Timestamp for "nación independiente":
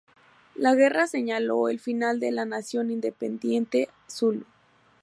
2.45-3.87